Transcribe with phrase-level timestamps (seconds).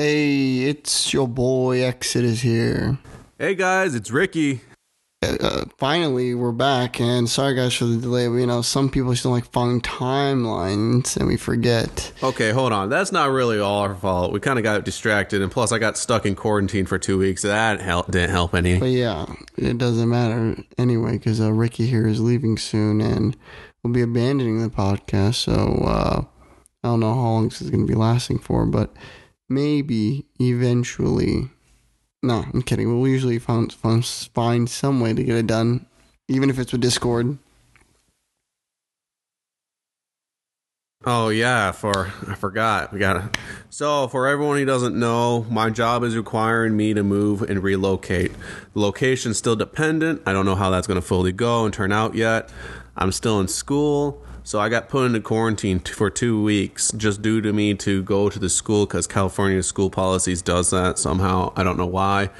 [0.00, 2.98] Hey, it's your boy Exodus here.
[3.36, 4.60] Hey guys, it's Ricky.
[5.20, 8.28] Uh, finally, we're back, and sorry guys for the delay.
[8.28, 12.12] But, you know, some people still like following timelines, and we forget.
[12.22, 12.90] Okay, hold on.
[12.90, 14.32] That's not really all our fault.
[14.32, 17.42] We kind of got distracted, and plus, I got stuck in quarantine for two weeks.
[17.42, 18.78] That help, didn't help any.
[18.78, 19.26] But yeah,
[19.56, 23.36] it doesn't matter anyway because uh, Ricky here is leaving soon, and
[23.82, 25.34] we'll be abandoning the podcast.
[25.34, 26.22] So uh,
[26.84, 28.94] I don't know how long this is going to be lasting for, but
[29.48, 31.50] maybe eventually.
[32.22, 32.88] No, I'm kidding.
[32.88, 35.86] We'll usually find, find some way to get it done,
[36.28, 37.38] even if it's with Discord.
[41.04, 42.92] Oh yeah, for I forgot.
[42.92, 47.04] We got to So, for everyone who doesn't know, my job is requiring me to
[47.04, 48.32] move and relocate.
[48.74, 50.22] The location's still dependent.
[50.26, 52.50] I don't know how that's going to fully go and turn out yet.
[52.96, 54.24] I'm still in school.
[54.48, 58.02] So I got put into quarantine t- for two weeks just due to me to
[58.02, 61.52] go to the school because California school policies does that somehow.
[61.54, 62.30] I don't know why.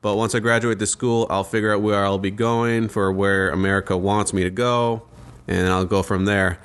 [0.00, 3.50] But once I graduate the school, I'll figure out where I'll be going for where
[3.50, 5.02] America wants me to go,
[5.46, 6.58] and I'll go from there.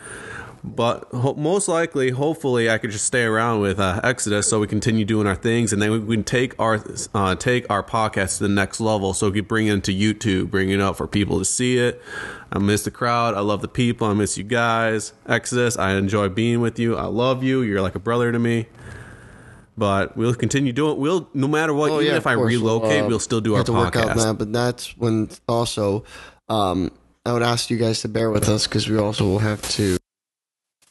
[0.68, 4.68] But ho- most likely, hopefully, I could just stay around with uh, Exodus so we
[4.68, 8.44] continue doing our things, and then we can take our uh, take our podcast to
[8.44, 9.14] the next level.
[9.14, 12.02] So we can bring it into YouTube, bring it up for people to see it.
[12.52, 13.36] I miss the crowd.
[13.36, 14.08] I love the people.
[14.08, 15.14] I miss you guys.
[15.28, 16.96] Exodus, I enjoy being with you.
[16.98, 17.62] I love you.
[17.62, 18.66] You're like a brother to me.
[19.78, 20.98] But we'll continue doing.
[20.98, 21.92] We'll no matter what.
[21.92, 22.48] Oh, even yeah, if I course.
[22.52, 24.16] relocate, Uh, we'll still do our to work out podcast.
[24.24, 26.06] that, but that's when also
[26.50, 26.92] um,
[27.26, 29.98] I would ask you guys to bear with us because we also will have to,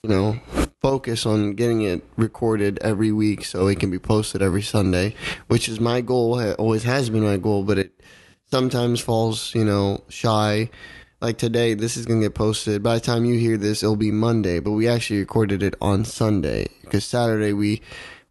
[0.05, 0.39] you know,
[0.83, 5.15] focus on getting it recorded every week so it can be posted every Sunday,
[5.47, 6.39] which is my goal.
[6.39, 8.03] ha- Always has been my goal, but it
[8.51, 10.69] sometimes falls, you know, shy.
[11.23, 12.83] Like today, this is gonna get posted.
[12.83, 16.05] By the time you hear this, it'll be Monday, but we actually recorded it on
[16.05, 17.81] Sunday because Saturday we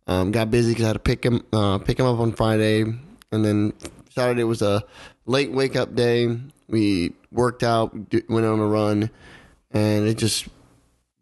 [0.06, 2.82] um, got busy because I had to pick him uh, pick him up on Friday,
[2.84, 3.74] and then
[4.12, 4.84] Saturday was a
[5.26, 6.38] late wake up day.
[6.68, 7.96] We worked out,
[8.30, 9.10] went on a run,
[9.72, 10.48] and it just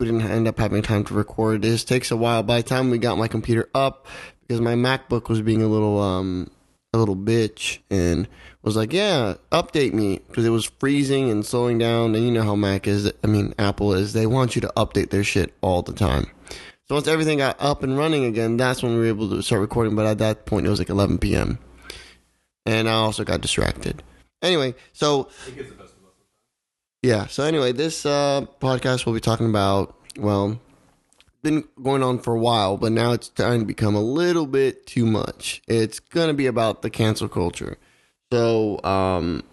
[0.02, 1.62] we didn't end up having time to record.
[1.62, 2.42] This takes a while.
[2.42, 4.08] By the time we got my computer up,
[4.42, 6.50] because my MacBook was being a little um
[6.94, 8.28] a little bitch and
[8.64, 12.16] was like, yeah, update me because it was freezing and slowing down.
[12.16, 13.14] And you know how Mac is.
[13.24, 14.14] I mean, Apple is.
[14.14, 16.32] They want you to update their shit all the time.
[16.88, 19.62] So once everything got up and running again, that's when we were able to start
[19.62, 19.96] recording.
[19.96, 21.60] But at that point, it was like 11 p.m.
[22.66, 24.04] And I also got distracted.
[24.42, 25.30] Anyway, so
[27.02, 27.28] yeah.
[27.28, 29.96] So anyway, this uh, podcast we'll be talking about.
[30.18, 30.60] Well,
[31.42, 34.86] been going on for a while, but now it's starting to become a little bit
[34.86, 35.62] too much.
[35.68, 37.78] It's gonna be about the cancel culture.
[38.32, 39.44] So um,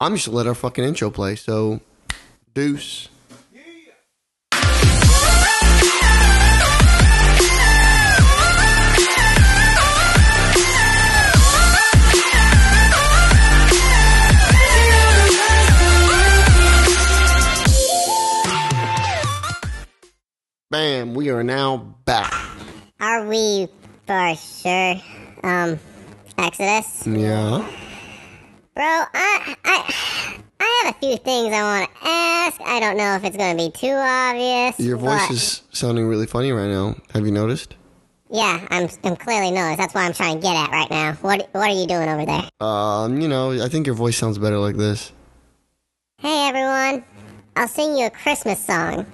[0.00, 1.36] I'm just gonna let our fucking intro play.
[1.36, 1.80] So,
[2.54, 3.08] deuce.
[20.70, 21.14] Bam!
[21.14, 22.32] We are now back.
[23.00, 23.66] Are we
[24.06, 24.94] for sure?
[25.42, 25.80] Um,
[26.38, 27.04] Exodus?
[27.08, 27.68] Yeah.
[28.76, 29.94] Bro, I, I,
[30.60, 32.60] I have a few things I want to ask.
[32.60, 34.78] I don't know if it's going to be too obvious.
[34.78, 36.94] Your voice but- is sounding really funny right now.
[37.14, 37.74] Have you noticed?
[38.30, 39.78] Yeah, I'm, I'm clearly noticed.
[39.78, 41.14] That's what I'm trying to get at right now.
[41.14, 42.48] What, what are you doing over there?
[42.64, 45.10] Um, you know, I think your voice sounds better like this.
[46.18, 47.04] Hey, everyone.
[47.56, 49.04] I'll sing you a Christmas song.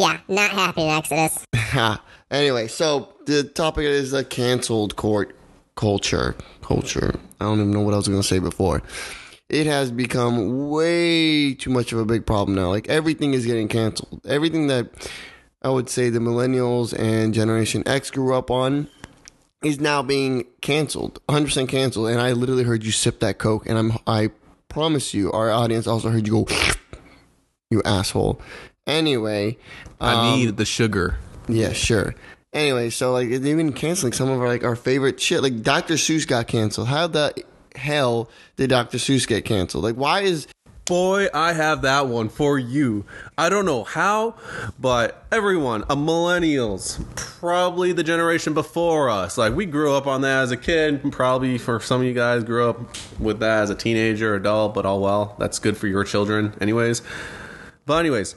[0.00, 1.44] Yeah, not happy, Exodus.
[2.30, 5.36] Anyway, so the topic is the canceled court
[5.74, 6.36] culture.
[6.62, 7.18] Culture.
[7.40, 8.84] I don't even know what I was going to say before.
[9.48, 12.68] It has become way too much of a big problem now.
[12.68, 14.20] Like everything is getting canceled.
[14.28, 15.10] Everything that
[15.60, 18.86] I would say the millennials and Generation X grew up on
[19.64, 21.20] is now being canceled.
[21.28, 22.10] 100% canceled.
[22.10, 24.30] And I literally heard you sip that Coke, and I'm I
[24.68, 26.54] promise you, our audience also heard you go,
[27.70, 28.40] you asshole.
[28.90, 29.56] Anyway,
[30.00, 31.16] I um, need the sugar.
[31.48, 32.14] yeah, sure.
[32.52, 35.42] Anyway, so like they've been canceling some of our like our favorite shit.
[35.42, 35.94] Like Dr.
[35.94, 36.88] Seuss got canceled.
[36.88, 37.32] How the
[37.76, 38.98] hell did Dr.
[38.98, 39.84] Seuss get canceled?
[39.84, 40.48] Like why is
[40.86, 43.04] Boy, I have that one for you.
[43.38, 44.34] I don't know how,
[44.76, 49.38] but everyone, a millennials, probably the generation before us.
[49.38, 51.12] Like we grew up on that as a kid.
[51.12, 54.84] Probably for some of you guys grew up with that as a teenager, adult, but
[54.84, 55.36] all well.
[55.38, 57.02] That's good for your children, anyways.
[57.86, 58.34] But anyways,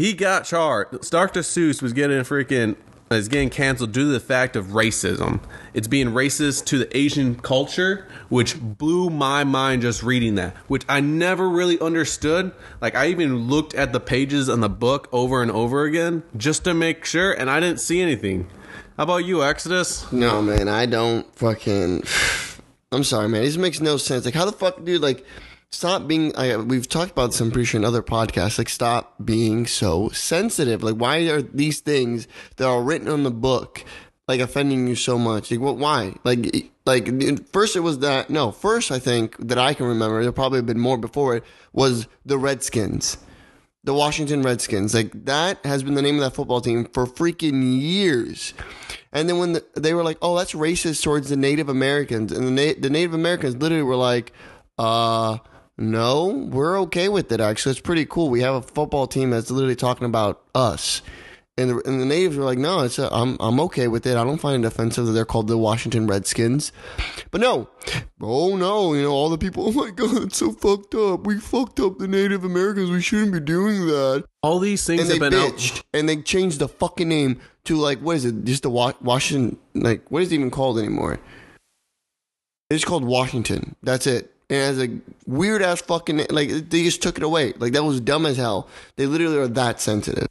[0.00, 1.10] he got charged.
[1.10, 1.40] Dr.
[1.40, 2.76] Seuss was getting freaking
[3.10, 5.40] is getting canceled due to the fact of racism.
[5.74, 10.84] It's being racist to the Asian culture, which blew my mind just reading that, which
[10.88, 12.52] I never really understood.
[12.80, 16.64] Like I even looked at the pages on the book over and over again just
[16.64, 18.48] to make sure, and I didn't see anything.
[18.96, 20.10] How about you, Exodus?
[20.12, 22.04] No, man, I don't fucking.
[22.92, 23.42] I'm sorry, man.
[23.42, 24.24] This makes no sense.
[24.24, 25.02] Like, how the fuck, dude?
[25.02, 25.24] Like,
[25.72, 26.34] stop being.
[26.36, 28.58] I, we've talked about this, I'm pretty sure, in other podcasts.
[28.58, 30.82] Like, stop being so sensitive.
[30.82, 33.84] Like, why are these things that are written on the book
[34.28, 35.50] like offending you so much?
[35.50, 35.76] Like, what?
[35.76, 36.14] Why?
[36.24, 38.30] Like, like first it was that.
[38.30, 40.22] No, first I think that I can remember.
[40.22, 41.44] There probably have been more before it.
[41.72, 43.16] Was the Redskins
[43.84, 44.94] the Washington Redskins.
[44.94, 48.54] Like that has been the name of that football team for freaking years.
[49.12, 52.46] And then when the, they were like, "Oh, that's racist towards the Native Americans," and
[52.46, 54.32] the Na- the Native Americans literally were like,
[54.78, 55.38] "Uh."
[55.80, 57.40] No, we're okay with it.
[57.40, 58.28] Actually, it's pretty cool.
[58.28, 61.00] We have a football team that's literally talking about us,
[61.56, 64.16] and the, and the natives were like, "No, it's a, I'm I'm okay with it.
[64.18, 66.70] I don't find it offensive that they're called the Washington Redskins."
[67.30, 67.70] But no,
[68.20, 69.64] oh no, you know all the people.
[69.68, 71.26] Oh my god, it's so fucked up.
[71.26, 72.90] We fucked up the Native Americans.
[72.90, 74.24] We shouldn't be doing that.
[74.42, 75.52] All these things And have been out.
[75.54, 78.44] bitched, and they changed the fucking name to like what is it?
[78.44, 79.58] Just the Wa- Washington.
[79.74, 81.20] Like what is it even called anymore?
[82.68, 83.76] It's called Washington.
[83.82, 84.34] That's it.
[84.50, 87.54] And it has a weird ass fucking like they just took it away.
[87.56, 88.68] Like that was dumb as hell.
[88.96, 90.26] They literally are that sensitive.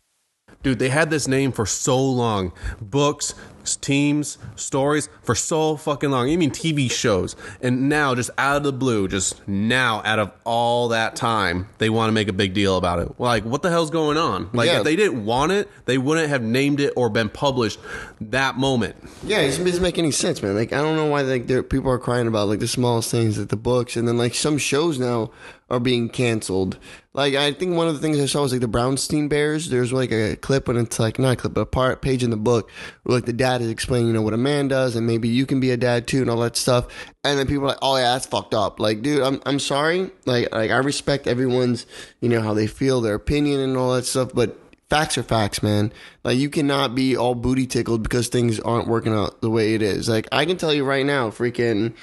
[0.62, 2.51] Dude, they had this name for so long.
[2.81, 3.33] Books,
[3.75, 6.27] teams, stories for so fucking long.
[6.30, 7.36] Even TV shows.
[7.62, 11.89] And now, just out of the blue, just now, out of all that time, they
[11.89, 13.19] want to make a big deal about it.
[13.19, 14.50] Like, what the hell's going on?
[14.54, 14.80] Like, Yeah.
[14.80, 17.80] if they didn't want it, they wouldn't have named it or been published
[18.21, 18.95] that moment.
[19.24, 20.56] Yeah, it doesn't make any sense, man.
[20.56, 23.48] Like I don't know why like people are crying about like the smallest things, like
[23.50, 25.31] the books, and then like some shows now
[25.69, 26.77] are being canceled.
[27.19, 29.68] Like I think one of the things I saw was like the Berenstain Bears.
[29.68, 32.30] There's like a clip when it's like not a clip, but a part page in
[32.30, 32.71] the book
[33.04, 35.45] where like the dad is explaining, you know, what a man does, and maybe you
[35.45, 36.88] can be a dad too, and all that stuff.
[37.25, 38.80] And then people are like, oh yeah, that's fucked up.
[38.80, 40.12] Like, dude, I'm I'm sorry.
[40.25, 41.86] Like like I respect everyone's,
[42.21, 44.57] you know, how they feel, their opinion, and all that stuff, but
[44.89, 45.92] facts are facts, man.
[46.24, 49.81] Like you cannot be all booty tickled because things aren't working out the way it
[49.81, 50.07] is.
[50.07, 51.95] Like I can tell you right now, freaking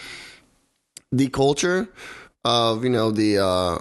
[1.11, 1.89] the culture
[2.45, 3.79] of you know the uh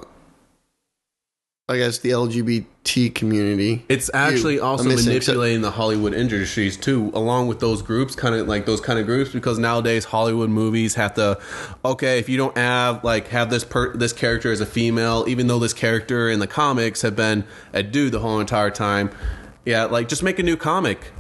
[1.68, 3.84] I guess the LGBT community.
[3.90, 8.36] It's actually also I'm missing- manipulating the Hollywood industries too, along with those groups, kind
[8.36, 11.40] of like those kind of groups, because nowadays Hollywood movies have to,
[11.84, 15.48] okay, if you don't have like have this per this character as a female, even
[15.48, 19.10] though this character in the comics have been a dude the whole entire time,
[19.66, 21.14] yeah, like just make a new comic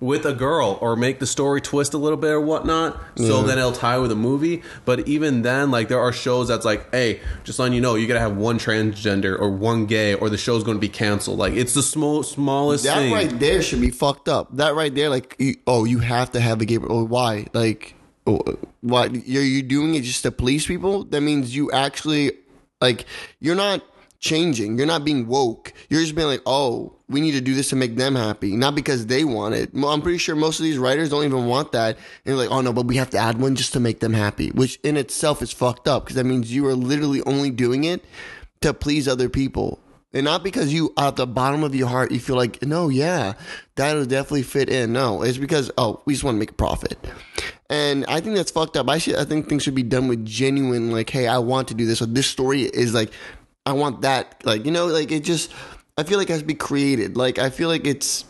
[0.00, 3.58] with a girl or make the story twist a little bit or whatnot so then
[3.58, 7.20] it'll tie with a movie but even then like there are shows that's like hey
[7.44, 10.64] just letting you know you gotta have one transgender or one gay or the show's
[10.64, 14.28] gonna be canceled like it's the small smallest That thing right there should be fucked
[14.28, 14.56] up.
[14.56, 16.78] That right there, like, you, oh, you have to have a gay.
[16.82, 17.46] Oh, why?
[17.52, 17.94] Like,
[18.26, 18.40] oh,
[18.80, 19.06] why?
[19.06, 21.04] You're you doing it just to please people?
[21.04, 22.32] That means you actually,
[22.80, 23.04] like,
[23.40, 23.82] you're not
[24.18, 24.78] changing.
[24.78, 25.72] You're not being woke.
[25.88, 28.74] You're just being like, oh, we need to do this to make them happy, not
[28.74, 29.70] because they want it.
[29.74, 32.60] I'm pretty sure most of these writers don't even want that, and they're like, oh
[32.60, 35.42] no, but we have to add one just to make them happy, which in itself
[35.42, 38.04] is fucked up because that means you are literally only doing it
[38.60, 39.80] to please other people.
[40.12, 43.34] And not because you, at the bottom of your heart, you feel like, no, yeah,
[43.76, 44.92] that'll definitely fit in.
[44.92, 46.98] No, it's because, oh, we just want to make a profit.
[47.68, 48.90] And I think that's fucked up.
[48.90, 51.74] I should, I think things should be done with genuine, like, hey, I want to
[51.74, 52.02] do this.
[52.02, 53.12] Or this story is like,
[53.64, 54.44] I want that.
[54.44, 55.52] Like, you know, like it just,
[56.00, 57.16] I feel like it has to be created.
[57.16, 58.24] Like, I feel like it's,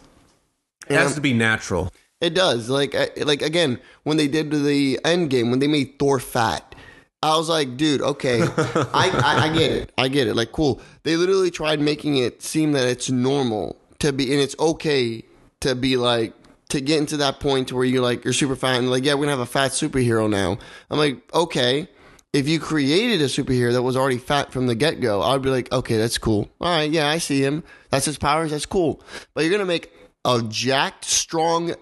[0.88, 2.69] it has to be natural it does.
[2.69, 6.74] Like, I- like again, when they did the end game, when they made Thor fat,
[7.22, 10.34] I was like, dude, okay, I, I, I get it, I get it.
[10.34, 10.81] Like, cool.
[11.03, 15.24] They literally tried making it seem that it's normal to be, and it's okay
[15.60, 16.32] to be like
[16.70, 19.22] to get into that point where you're like you're super fat and like, yeah, we're
[19.22, 20.56] gonna have a fat superhero now.
[20.91, 21.89] I'm like, okay.
[22.32, 25.51] If you created a superhero that was already fat from the get go, I'd be
[25.51, 26.49] like, okay, that's cool.
[26.60, 27.65] All right, yeah, I see him.
[27.91, 28.53] That's his powers.
[28.53, 29.03] That's cool.
[29.34, 29.93] But you're gonna make
[30.25, 31.75] a jacked, strong,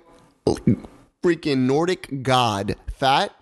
[1.23, 3.35] freaking Nordic god fat.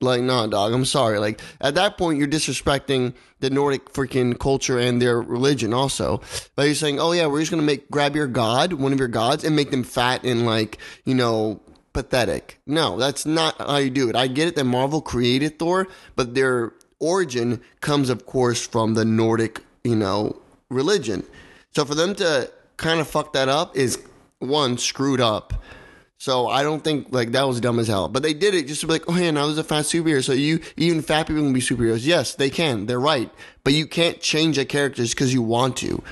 [0.00, 1.18] Like, nah, dog, I'm sorry.
[1.18, 6.20] Like, at that point, you're disrespecting the Nordic freaking culture and their religion also.
[6.56, 9.08] But you're saying, oh, yeah, we're just to make, grab your god, one of your
[9.08, 11.60] gods, and make them fat and, like, you know,
[11.94, 12.60] pathetic.
[12.66, 14.16] No, that's not how you do it.
[14.16, 19.06] I get it that Marvel created Thor, but their origin comes, of course, from the
[19.06, 21.24] Nordic, you know, religion.
[21.74, 23.98] So for them to kind of fuck that up is,
[24.40, 25.54] one, screwed up.
[26.18, 28.08] So I don't think like that was dumb as hell.
[28.08, 30.24] But they did it just to be like, oh yeah, now there's a fat superhero.
[30.24, 32.06] So you even fat people can be superheroes.
[32.06, 32.86] Yes, they can.
[32.86, 33.30] They're right.
[33.62, 36.02] But you can't change a character just because you want to.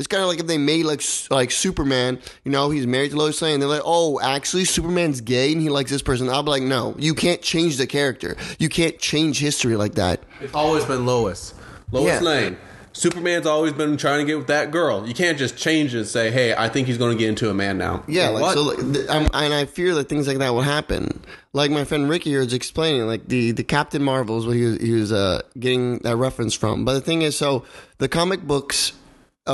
[0.00, 3.18] It's kind of like if they made like like Superman, you know, he's married to
[3.18, 3.60] Lois Lane.
[3.60, 6.30] They're like, oh, actually, Superman's gay and he likes this person.
[6.30, 8.34] I'll be like, no, you can't change the character.
[8.58, 10.22] You can't change history like that.
[10.40, 11.52] it's always been lois
[11.92, 12.20] lois Yeah.
[12.20, 12.56] lane
[12.92, 15.06] Superman's always been trying to get with that girl.
[15.06, 17.48] You can't just change it and say, "Hey, I think he's going to get into
[17.48, 18.54] a man now." Yeah, like what?
[18.54, 21.20] so, like, th- I'm, and I fear that things like that will happen.
[21.52, 24.64] Like my friend Ricky here is explaining, like the the Captain Marvel is what he
[24.64, 26.84] was, he was uh, getting that reference from.
[26.84, 27.64] But the thing is, so
[27.98, 28.92] the comic books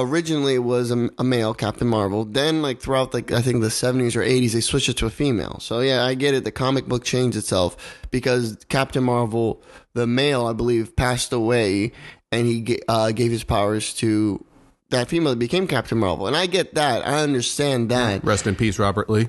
[0.01, 2.25] originally was a, a male Captain Marvel.
[2.25, 5.11] Then, like throughout, like I think the seventies or eighties, they switched it to a
[5.11, 5.59] female.
[5.61, 6.45] So yeah, I get it.
[6.45, 7.77] The comic book changed itself
[8.11, 9.63] because Captain Marvel,
[9.95, 11.93] the male, I believe, passed away,
[12.31, 14.45] and he uh, gave his powers to
[14.91, 16.27] that female that became Captain Marvel.
[16.27, 17.07] And I get that.
[17.07, 18.25] I understand that.
[18.25, 19.29] Rest in peace, Robert Lee.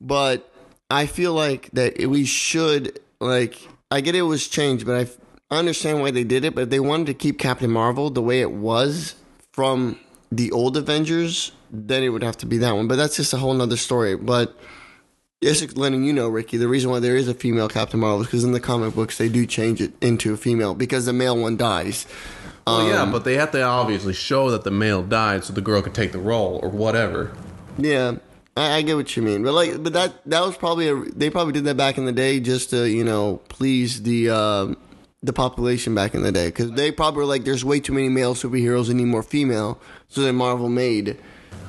[0.00, 0.52] But
[0.90, 3.58] I feel like that we should like.
[3.90, 5.08] I get it was changed, but
[5.50, 6.54] I understand why they did it.
[6.54, 9.14] But if they wanted to keep Captain Marvel the way it was
[9.56, 9.98] from
[10.30, 12.86] the old Avengers, then it would have to be that one.
[12.86, 14.14] But that's just a whole nother story.
[14.14, 14.54] But
[15.42, 18.26] just letting you know, Ricky, the reason why there is a female Captain Marvel is
[18.26, 21.38] because in the comic books they do change it into a female because the male
[21.38, 22.06] one dies.
[22.66, 25.60] Well, Um, yeah, but they have to obviously show that the male died so the
[25.62, 27.32] girl could take the role or whatever.
[27.78, 28.16] Yeah,
[28.56, 31.30] I, I get what you mean, but like, but that that was probably a they
[31.30, 34.74] probably did that back in the day just to you know please the uh,
[35.22, 38.08] the population back in the day because they probably were like, there's way too many
[38.08, 41.18] male superheroes and need more female, so then Marvel made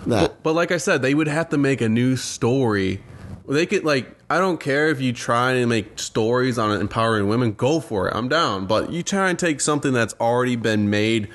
[0.06, 0.44] that.
[0.44, 3.02] But like I said, they would have to make a new story.
[3.48, 7.54] They could like I don't care if you try and make stories on empowering women,
[7.54, 8.16] go for it.
[8.16, 8.66] I'm down.
[8.66, 11.30] But you try and take something that's already been made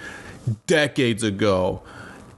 [0.66, 1.82] decades ago.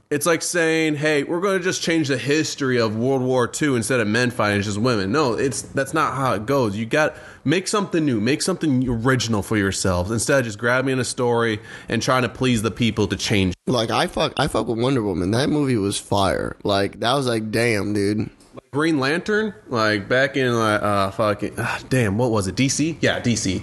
[0.09, 3.75] It's like saying, "Hey, we're going to just change the history of World War II
[3.75, 6.77] instead of men fighting, it's just women." No, it's that's not how it goes.
[6.77, 11.05] You got make something new, make something original for yourselves instead of just grabbing a
[11.05, 13.53] story and trying to please the people to change.
[13.67, 15.31] Like I fuck I fuck with Wonder Woman.
[15.31, 16.57] That movie was fire.
[16.63, 18.29] Like that was like damn, dude.
[18.71, 22.55] Green Lantern, like back in like uh fucking ah, damn, what was it?
[22.55, 22.97] DC?
[23.01, 23.59] Yeah, DC.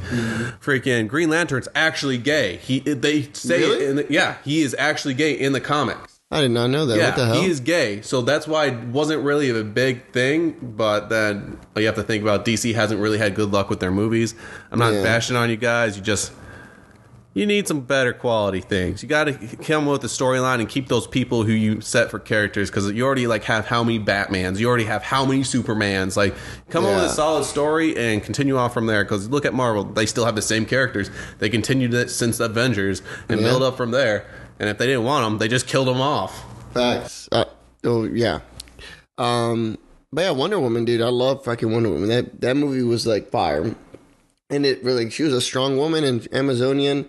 [0.60, 2.56] Freaking Green Lantern's actually gay.
[2.56, 3.84] He they say Really?
[3.84, 6.11] it in the, yeah, he is actually gay in the comics.
[6.32, 6.98] I did not know that.
[6.98, 7.42] what the Yeah, hell?
[7.42, 8.00] he is gay.
[8.00, 12.22] So that's why it wasn't really a big thing, but then you have to think
[12.22, 14.34] about DC hasn't really had good luck with their movies.
[14.70, 15.02] I'm not Yeah.
[15.02, 15.96] bashing on you guys.
[15.96, 16.32] You just
[17.34, 19.02] you need some better quality things.
[19.02, 22.18] You got to come with the storyline and keep those people who you set for
[22.18, 26.14] characters because you already like have how many Batmans, you already have how many Supermans.
[26.14, 26.34] Like,
[26.68, 29.02] come up with a solid story and continue off from there.
[29.02, 31.10] Because look at Marvel, they still have the same characters.
[31.38, 33.46] They continued it since Avengers and Yeah.
[33.48, 34.26] build up from there.
[34.58, 36.44] And if they didn't want them, they just killed them off.
[36.72, 37.28] Facts.
[37.32, 37.44] Uh,
[37.84, 38.40] oh yeah.
[39.18, 39.78] Um,
[40.12, 41.00] but yeah, Wonder Woman, dude.
[41.00, 42.08] I love fucking Wonder Woman.
[42.08, 43.74] That that movie was like fire,
[44.50, 47.08] and it really she was a strong woman and Amazonian.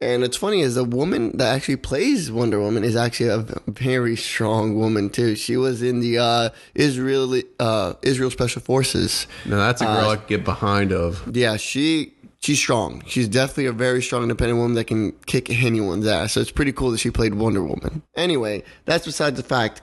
[0.00, 4.16] And it's funny is the woman that actually plays Wonder Woman is actually a very
[4.16, 5.36] strong woman too.
[5.36, 9.28] She was in the uh, Israeli uh, Israel Special Forces.
[9.46, 11.36] Now that's a girl I could get behind of.
[11.36, 13.02] Yeah, she she's strong.
[13.06, 16.32] She's definitely a very strong, independent woman that can kick anyone's ass.
[16.32, 18.02] So it's pretty cool that she played Wonder Woman.
[18.16, 19.82] Anyway, that's besides the fact.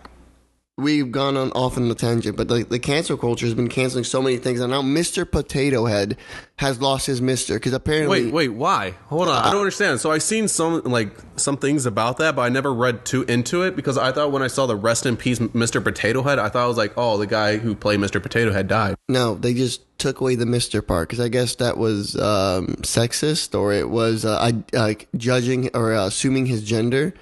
[0.80, 4.04] We've gone on off on the tangent, but the, the cancel culture has been canceling
[4.04, 5.30] so many things, and now Mr.
[5.30, 6.18] Potato Head
[6.58, 8.92] has lost his Mister because apparently, Wait, wait, why?
[9.08, 10.00] Hold on, I don't understand.
[10.00, 13.62] So I've seen some like some things about that, but I never read too into
[13.64, 15.84] it because I thought when I saw the rest in peace Mr.
[15.84, 18.22] Potato Head, I thought I was like, oh, the guy who played Mr.
[18.22, 18.96] Potato Head died.
[19.08, 23.58] no, they just took away the Mister part because I guess that was um, sexist
[23.58, 27.14] or it was uh, I- like judging or uh, assuming his gender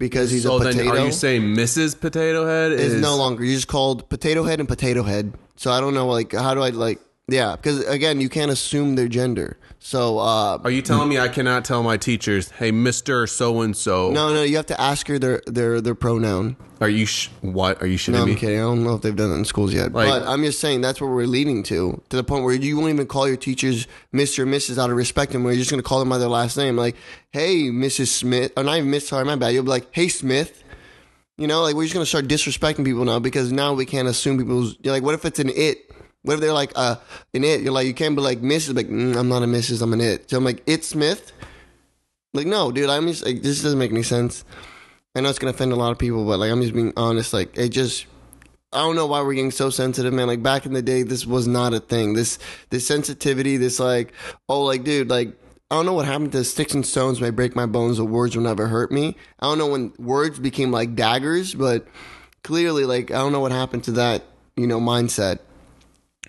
[0.00, 0.90] because he's So a then, potato.
[0.90, 2.00] are you saying Mrs.
[2.00, 3.44] Potato Head is is no longer.
[3.44, 5.34] You're just called Potato Head and Potato Head.
[5.54, 6.98] So I don't know, like, how do I like?
[7.30, 9.56] Yeah, because again, you can't assume their gender.
[9.78, 13.74] So uh, Are you telling me I cannot tell my teachers, "Hey, Mister So and
[13.76, 14.10] So"?
[14.10, 16.56] no, no, you have to ask her their their their pronoun.
[16.82, 17.82] Are you sh- what?
[17.82, 18.34] Are you shitting No, I'm me?
[18.34, 18.58] kidding.
[18.58, 19.92] I don't know if they've done that in schools yet.
[19.92, 22.76] Like- but I'm just saying that's what we're leading to, to the point where you
[22.78, 24.40] won't even call your teachers Mr.
[24.40, 24.78] or Mrs.
[24.78, 26.76] out of respect, and we're just going to call them by their last name.
[26.76, 26.96] Like,
[27.32, 28.08] hey, Mrs.
[28.08, 28.52] Smith.
[28.56, 29.48] Or not even Miss, sorry, my bad.
[29.54, 30.62] You'll be like, hey, Smith.
[31.36, 34.08] You know, like, we're just going to start disrespecting people now because now we can't
[34.08, 34.76] assume people's.
[34.84, 35.90] Like, what if it's an it?
[36.22, 36.96] What if they're like uh,
[37.34, 37.62] an it?
[37.62, 38.76] You're like, you can't be like Mrs.
[38.76, 39.82] Like, mm, I'm not a Mrs.
[39.82, 40.30] I'm an it.
[40.30, 41.32] So I'm like, it Smith.
[42.34, 42.90] Like, no, dude.
[42.90, 44.44] I'm just like, this doesn't make any sense.
[45.14, 47.32] I know it's gonna offend a lot of people, but like I'm just being honest.
[47.32, 48.06] Like it just,
[48.72, 50.28] I don't know why we're getting so sensitive, man.
[50.28, 52.14] Like back in the day, this was not a thing.
[52.14, 54.12] This this sensitivity, this like,
[54.48, 55.36] oh, like dude, like
[55.70, 58.36] I don't know what happened to sticks and stones may break my bones, but words
[58.36, 59.16] will never hurt me.
[59.40, 61.88] I don't know when words became like daggers, but
[62.44, 64.22] clearly, like I don't know what happened to that,
[64.56, 65.40] you know, mindset.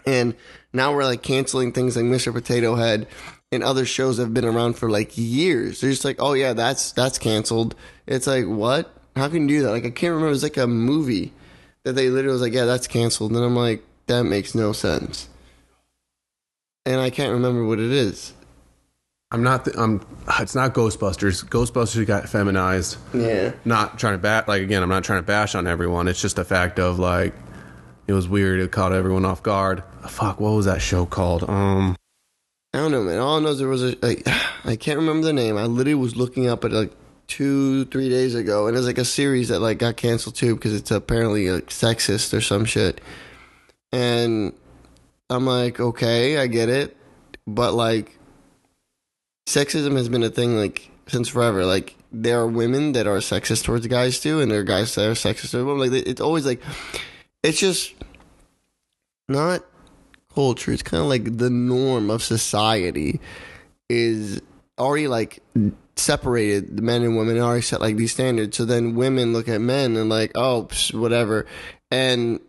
[0.06, 0.36] And
[0.74, 2.34] now we're like canceling things like Mr.
[2.34, 3.08] Potato Head
[3.52, 5.82] and other shows that have been around for like years.
[5.82, 7.76] They're just like, oh yeah, that's that's canceled.
[8.08, 8.94] It's like what?
[9.16, 9.72] How can you do that?
[9.72, 10.34] Like I can't remember.
[10.34, 11.34] It's like a movie
[11.84, 13.32] that they literally was like, yeah, that's canceled.
[13.32, 15.28] And I'm like, that makes no sense.
[16.86, 18.34] And I can't remember what it is.
[19.32, 19.66] I'm not.
[19.66, 20.06] The, I'm.
[20.40, 21.46] It's not Ghostbusters.
[21.46, 22.98] Ghostbusters got feminized.
[23.14, 23.54] Yeah.
[23.64, 24.48] Not trying to bat.
[24.48, 26.08] Like again, I'm not trying to bash on everyone.
[26.08, 27.34] It's just a fact of like,
[28.12, 28.60] it was weird.
[28.60, 29.84] It caught everyone off guard.
[30.08, 30.40] Fuck.
[30.40, 31.50] What was that show called?
[31.50, 31.96] Um.
[32.74, 33.20] I don't know, man.
[33.20, 33.96] All I know is there was a.
[34.66, 35.58] I can't remember the name.
[35.58, 36.92] I literally was looking up at like
[37.28, 40.76] two, three days ago, and it's like a series that like got canceled too because
[40.76, 43.00] it's apparently like sexist or some shit.
[43.94, 44.54] And
[45.30, 46.98] I'm like, okay, I get it,
[47.48, 48.18] but like,
[49.48, 51.66] sexism has been a thing like since forever.
[51.66, 55.08] Like, there are women that are sexist towards guys too, and there are guys that
[55.08, 55.80] are sexist towards women.
[55.80, 56.62] Like, it's always like,
[57.44, 57.94] it's just
[59.28, 59.64] not
[60.34, 60.72] culture.
[60.72, 63.20] It's kind of like the norm of society
[63.90, 64.42] is
[64.78, 65.40] already like
[65.96, 68.58] separated the men and women and already set like these standards.
[68.58, 71.46] So then women look at men and like, oh, psh, whatever.
[71.90, 72.40] And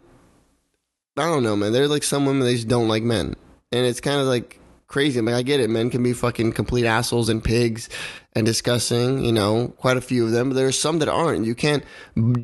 [1.17, 1.73] I don't know, man.
[1.73, 3.35] There's like some women they just don't like men,
[3.71, 4.59] and it's kind of like
[4.93, 5.19] crazy.
[5.19, 5.69] I mean, I get it.
[5.69, 7.89] Men can be fucking complete assholes and pigs
[8.35, 9.25] and disgusting.
[9.25, 10.51] You know, quite a few of them.
[10.51, 11.45] But there's some that aren't.
[11.45, 11.83] You can't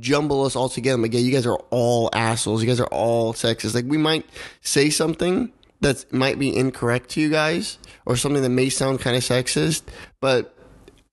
[0.00, 1.00] jumble us all together.
[1.00, 2.62] Like, yeah, you guys are all assholes.
[2.62, 3.75] You guys are all sexist.
[3.75, 4.26] Like, we might
[4.62, 9.17] say something that might be incorrect to you guys, or something that may sound kind
[9.17, 9.83] of sexist,
[10.21, 10.52] but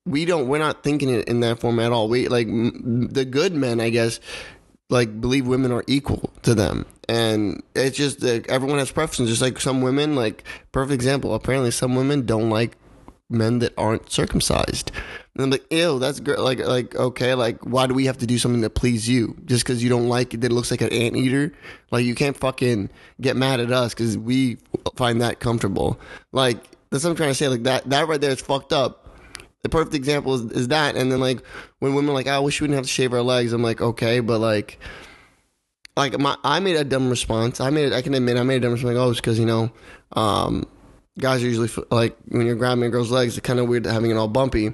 [0.06, 0.48] we don't.
[0.48, 2.08] We're not thinking it in that form at all.
[2.10, 4.20] We like the good men, I guess
[4.89, 6.86] like believe women are equal to them.
[7.08, 9.30] And it's just that everyone has preferences.
[9.30, 12.77] Just like some women like perfect example apparently some women don't like
[13.30, 14.92] men that aren't circumcised.
[15.34, 18.27] And i'm like ew that's great like like okay like why do we have to
[18.27, 19.36] do something to please you?
[19.46, 21.51] Just because you don't like it that it looks like an anteater?
[21.92, 22.89] Like you can't fucking
[23.20, 24.58] get mad at us because we
[24.96, 26.00] find that comfortable.
[26.32, 27.48] Like that's what i'm trying to say.
[27.48, 29.05] Like that that right there is fucked up
[29.66, 30.96] the perfect example is, is that.
[30.96, 31.44] And then like
[31.80, 33.64] when women are like "Oh, i wish we didn't have to shave our legs i'm
[33.64, 34.78] like okay but like
[35.98, 37.60] like my i made a dumb response.
[37.60, 39.48] I made i can admit i made a dumb response like oh it's because you
[39.48, 39.72] know
[40.12, 40.68] um
[41.18, 44.12] guys are usually like when you're grabbing a girl's legs it's kind of weird having
[44.12, 44.72] it all bumpy.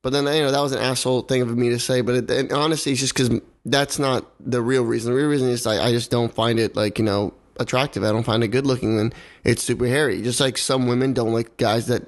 [0.00, 2.50] But then you know that was an asshole thing of me to say but it,
[2.50, 5.12] honestly it's just because that's not the real reason.
[5.12, 8.04] The real reason is I, I just don't find it like you know attractive.
[8.04, 9.12] I don't find it good looking when
[9.44, 10.22] it's super hairy.
[10.22, 12.06] Just like some women don't like guys that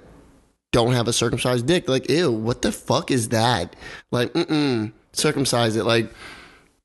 [0.73, 1.88] don't have a circumcised dick.
[1.88, 3.77] Like, ew, what the fuck is that?
[4.11, 5.85] Like, mm-mm, circumcise it.
[5.85, 6.12] Like,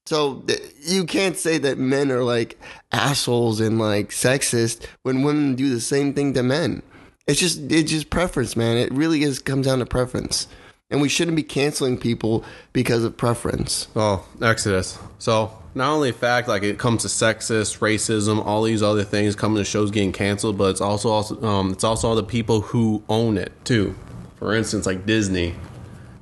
[0.06, 0.46] so
[0.82, 2.60] you can't say that men are like
[2.92, 6.84] assholes and like sexist when women do the same thing to men.
[7.26, 8.78] It's just, it's just preference, man.
[8.78, 10.48] It really is comes down to preference.
[10.90, 13.90] And we shouldn't be canceling people because of preference.
[13.98, 14.98] Oh, Exodus.
[15.20, 19.36] So not only a fact like it comes to sexist, racism, all these other things
[19.36, 22.62] coming to shows getting canceled, but it's also also um, it's also all the people
[22.62, 23.96] who own it too.
[24.36, 25.56] For instance, like Disney.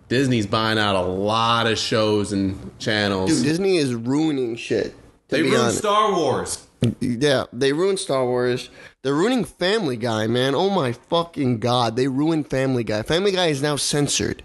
[0.08, 3.32] Disney's buying out a lot of shows and channels.
[3.32, 4.94] Dude, Disney is ruining shit.
[5.30, 5.80] They ruined honest.
[5.80, 6.68] Star Wars.
[7.00, 8.70] Yeah, they ruined Star Wars.
[9.02, 10.54] They're ruining Family Guy, man.
[10.54, 13.02] Oh my fucking god, they ruined Family Guy.
[13.02, 14.44] Family Guy is now censored.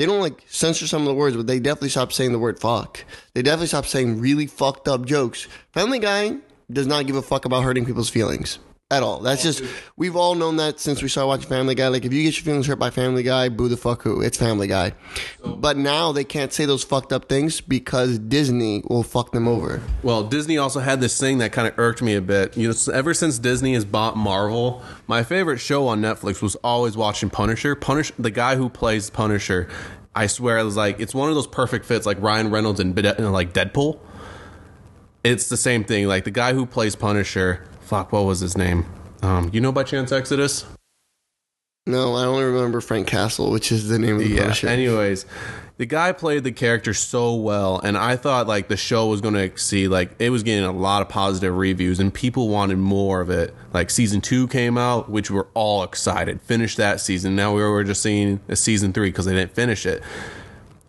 [0.00, 2.58] They don't like censor some of the words, but they definitely stopped saying the word
[2.58, 3.04] fuck.
[3.34, 5.46] They definitely stopped saying really fucked up jokes.
[5.72, 6.38] Family Guy
[6.72, 8.58] does not give a fuck about hurting people's feelings
[8.90, 9.20] at all.
[9.20, 9.62] That's just
[9.96, 11.88] we've all known that since we started watching Family Guy.
[11.88, 14.20] Like if you get your feelings hurt by Family Guy, boo the fuck who.
[14.20, 14.92] It's Family Guy.
[15.44, 19.80] But now they can't say those fucked up things because Disney will fuck them over.
[20.02, 22.56] Well, Disney also had this thing that kind of irked me a bit.
[22.56, 26.96] You know, ever since Disney has bought Marvel, my favorite show on Netflix was always
[26.96, 27.74] watching Punisher.
[27.74, 29.68] Punish the guy who plays Punisher.
[30.14, 32.96] I swear, it was like it's one of those perfect fits, like Ryan Reynolds and
[33.32, 34.00] like Deadpool.
[35.22, 36.08] It's the same thing.
[36.08, 37.64] Like the guy who plays Punisher.
[37.90, 38.86] Fuck, what was his name?
[39.20, 40.64] Um, you know by chance Exodus?
[41.88, 44.42] No, I only remember Frank Castle, which is the name of the Yeah.
[44.42, 44.68] Punisher.
[44.68, 45.26] Anyways,
[45.76, 49.34] the guy played the character so well, and I thought like the show was going
[49.34, 49.88] to exceed.
[49.88, 53.52] Like it was getting a lot of positive reviews, and people wanted more of it.
[53.74, 56.40] Like season two came out, which we're all excited.
[56.42, 57.34] Finished that season.
[57.34, 60.00] Now we were just seeing a season three because they didn't finish it.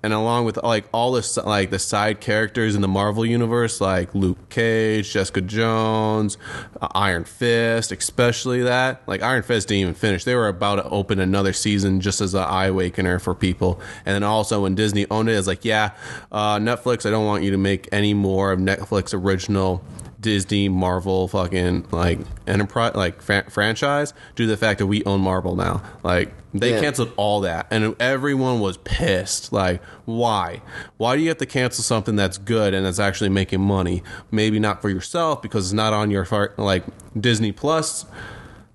[0.04, 4.14] And along with like all this, like the side characters in the Marvel universe, like
[4.16, 6.38] Luke Cage, Jessica Jones,
[6.82, 9.04] uh, Iron Fist, especially that.
[9.08, 12.34] Like Iron Fist didn't even finish; they were about to open another season just as
[12.34, 13.80] an eye awakener for people.
[14.06, 15.92] And then also when Disney owned it, it's like, yeah,
[16.32, 19.84] uh, Netflix, I don't want you to make any more of Netflix original
[20.22, 25.56] Disney Marvel fucking like enterprise like franchise due to the fact that we own Marvel
[25.56, 25.82] now.
[26.04, 26.82] Like they Yeah.
[26.82, 29.52] canceled all that, and everyone was pissed.
[29.54, 30.62] Like, why?
[30.98, 34.04] Why do you have to cancel something that's good and that's actually making money?
[34.32, 36.84] Maybe not for yourself because it's not on your like
[37.20, 38.06] Disney Plus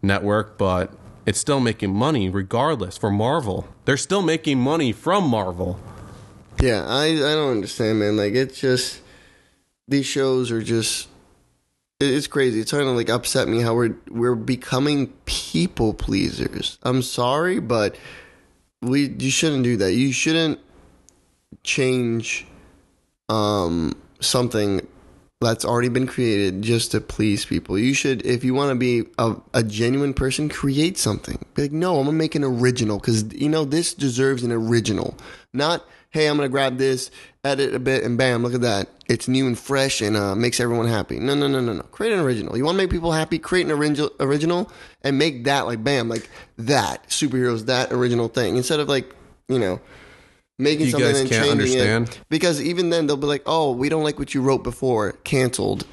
[0.02, 0.90] network, but
[1.26, 3.68] it's still making money regardless for Marvel.
[3.84, 5.78] They're still making money from Marvel.
[6.62, 8.16] Yeah, I I don't understand, man.
[8.16, 9.00] Like it's just
[9.86, 11.08] these shows are just
[12.00, 12.60] it's crazy.
[12.60, 16.78] It's starting to like upset me how we're we're becoming people pleasers.
[16.82, 17.96] I'm sorry, but
[18.82, 19.92] we you shouldn't do that.
[19.92, 20.60] You shouldn't
[21.62, 22.46] change
[23.28, 24.86] um something
[25.46, 27.78] that's already been created just to please people.
[27.78, 31.44] You should, if you want to be a, a genuine person, create something.
[31.54, 35.16] Be like, no, I'm gonna make an original because you know this deserves an original.
[35.52, 37.10] Not, hey, I'm gonna grab this,
[37.44, 38.88] edit a bit, and bam, look at that.
[39.08, 41.18] It's new and fresh and uh, makes everyone happy.
[41.18, 41.82] No, no, no, no, no.
[41.84, 42.56] Create an original.
[42.56, 43.38] You want to make people happy?
[43.38, 44.70] Create an original, original,
[45.02, 46.28] and make that like bam, like
[46.58, 49.14] that superheroes, that original thing instead of like
[49.48, 49.80] you know
[50.58, 52.08] making You something guys and can't changing understand?
[52.08, 55.12] it because even then they'll be like, "Oh, we don't like what you wrote before,
[55.24, 55.86] canceled."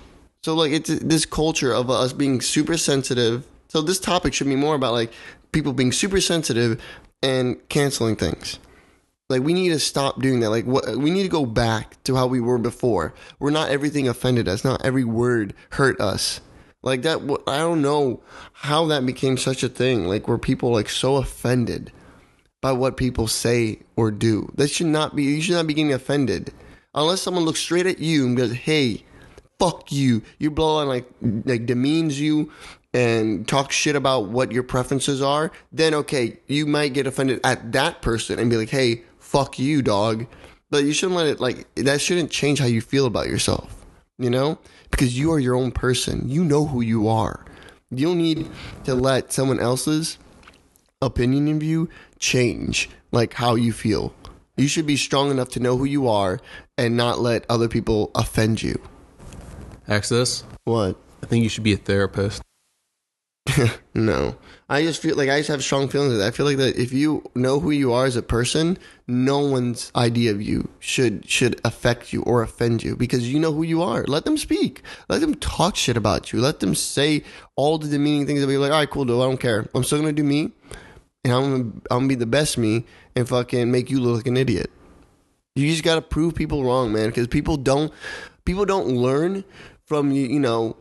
[0.43, 3.45] So like it's this culture of us being super sensitive.
[3.69, 5.12] So this topic should be more about like
[5.52, 6.82] people being super sensitive
[7.21, 8.60] and canceling things.
[9.30, 10.49] Like we need to stop doing that.
[10.49, 13.13] Like what we need to go back to how we were before.
[13.39, 16.41] Where not everything offended us, not every word hurt us.
[16.82, 18.21] Like that I don't know
[18.52, 20.06] how that became such a thing.
[20.08, 21.91] Like where people like so offended
[22.63, 24.49] by what people say or do.
[24.56, 25.23] That should not be.
[25.23, 26.54] You should not be getting offended
[26.95, 29.04] unless someone looks straight at you and goes, "Hey,
[29.60, 32.52] fuck you." You blow on like like demeans you
[32.93, 35.52] and talk shit about what your preferences are.
[35.73, 39.82] Then okay, you might get offended at that person and be like, "Hey, fuck you,
[39.82, 40.26] dog."
[40.71, 41.99] But you shouldn't let it like that.
[41.99, 43.86] Shouldn't change how you feel about yourself.
[44.17, 44.58] You know,
[44.89, 46.30] because you are your own person.
[46.30, 47.43] You know who you are.
[47.91, 48.47] You don't need
[48.86, 50.17] to let someone else's
[51.02, 51.89] opinion of you
[52.24, 54.14] change like how you feel.
[54.56, 56.40] You should be strong enough to know who you are
[56.78, 58.82] and not let other people offend you.
[59.88, 60.44] Access?
[60.64, 60.96] What?
[61.22, 62.42] I think you should be a therapist.
[63.96, 64.36] No.
[64.70, 66.26] I just feel like I just have strong feelings that.
[66.26, 69.92] I feel like that if you know who you are as a person, no one's
[69.96, 73.84] idea of you should should affect you or offend you because you know who you
[73.84, 74.04] are.
[74.06, 74.82] Let them speak.
[75.10, 76.42] Let them talk shit about you.
[76.42, 77.24] Let them say
[77.56, 79.22] all the demeaning things that be like, all right, cool, dude.
[79.22, 79.68] I don't care.
[79.76, 80.52] I'm still gonna do me,
[81.24, 84.28] and I'm gonna, I'm gonna be the best me and fucking make you look like
[84.28, 84.72] an idiot.
[85.56, 87.94] You just gotta prove people wrong, man, because people don't
[88.46, 89.44] people don't learn
[89.86, 90.76] from you, you know,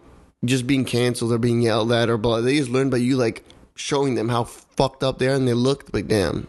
[0.44, 2.40] just being canceled or being yelled at or blah.
[2.40, 5.54] They just learn by you like showing them how fucked up they are, and they
[5.54, 6.46] look like, damn,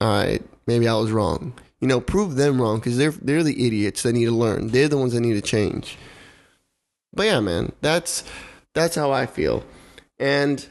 [0.00, 1.52] all right, maybe I was wrong.
[1.80, 4.68] You know, prove them wrong because they're they're the idiots that need to learn.
[4.68, 5.96] They're the ones that need to change.
[7.12, 8.24] But yeah, man, that's
[8.72, 9.64] that's how I feel,
[10.18, 10.66] and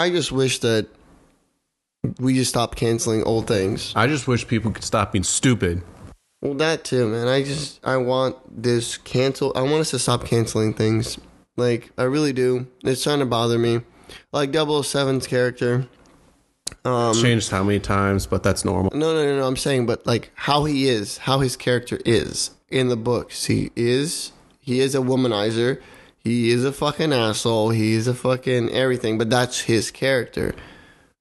[0.00, 0.86] I just wish that
[2.18, 3.92] we just stopped canceling old things.
[3.94, 5.82] I just wish people could stop being stupid.
[6.40, 7.28] Well, that too, man.
[7.28, 9.52] I just I want this cancel.
[9.54, 11.18] I want us to stop canceling things.
[11.58, 12.66] Like I really do.
[12.82, 13.82] It's trying to bother me.
[14.32, 15.86] Like 007's character.
[16.82, 18.90] Um, Changed how many times, but that's normal.
[18.94, 19.46] no, no, no, no.
[19.46, 23.44] I'm saying, but like how he is, how his character is in the books.
[23.44, 25.78] He is, he is a womanizer.
[26.20, 27.70] He is a fucking asshole.
[27.70, 29.18] He is a fucking everything.
[29.18, 30.54] But that's his character.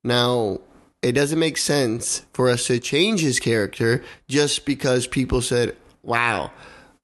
[0.04, 0.60] Now,
[1.02, 6.52] it doesn't make sense for us to change his character just because people said, "Wow,